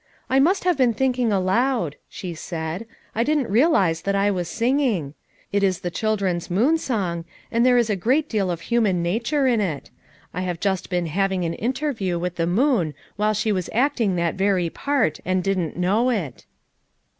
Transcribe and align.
"I 0.31 0.39
must 0.39 0.63
have 0.63 0.79
been 0.79 0.95
thinking 0.95 1.31
aloud/ 1.31 1.91
3 1.93 1.99
she 2.09 2.33
said. 2.33 2.87
"I 3.13 3.23
didn't 3.23 3.51
realize 3.51 4.01
that 4.01 4.15
I 4.15 4.31
was 4.31 4.47
singing. 4.47 5.13
It 5.51 5.61
is 5.61 5.81
the 5.81 5.91
children's 5.91 6.49
'moon 6.49 6.79
song,' 6.79 7.23
and 7.51 7.63
there 7.63 7.77
is 7.77 7.87
a 7.87 7.95
great 7.95 8.27
deal 8.27 8.49
of 8.49 8.61
human 8.61 9.03
nature 9.03 9.45
in 9.45 9.61
it; 9.61 9.91
I 10.33 10.41
have 10.41 10.59
just 10.59 10.89
been 10.89 11.05
having 11.05 11.45
an 11.45 11.53
inter 11.53 11.93
view 11.93 12.17
with 12.17 12.37
the 12.37 12.47
moon 12.47 12.95
while 13.15 13.35
she 13.35 13.51
was 13.51 13.69
acting 13.73 14.15
that 14.15 14.33
very 14.33 14.71
part, 14.71 15.19
and 15.23 15.43
didn't 15.43 15.77
know 15.77 16.09
it." 16.09 16.47